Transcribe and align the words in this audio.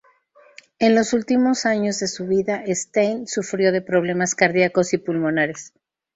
En 0.79 0.95
los 0.95 1.13
últimos 1.13 1.67
años 1.67 1.99
de 1.99 2.07
su 2.07 2.25
vida, 2.25 2.63
Stein 2.67 3.27
sufrió 3.27 3.71
de 3.71 3.83
problemas 3.83 4.33
cardíacos 4.33 4.93
y 4.93 4.97
pulmonares. 4.97 5.73